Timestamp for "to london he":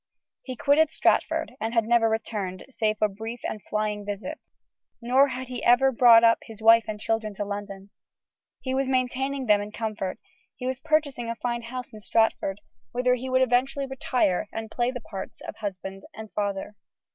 7.35-8.73